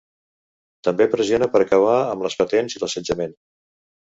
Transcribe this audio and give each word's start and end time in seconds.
També 0.87 1.05
pressiona 1.11 1.49
per 1.57 1.61
acabar 1.65 1.99
amb 1.99 2.27
les 2.29 2.39
patents 2.43 2.77
i 2.79 2.83
l'assetjament. 2.85 3.37